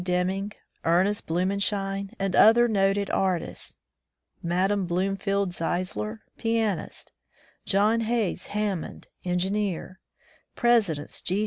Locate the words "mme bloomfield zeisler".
4.41-6.21